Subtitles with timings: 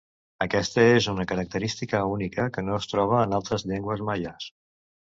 [0.45, 4.53] Aquesta és una característica única que no es troba en altres llengües maies.